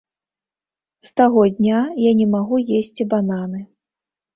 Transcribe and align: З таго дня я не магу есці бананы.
З 1.11 1.13
таго 1.21 1.45
дня 1.59 1.83
я 2.09 2.17
не 2.25 2.29
магу 2.35 2.57
есці 2.83 3.11
бананы. 3.17 3.67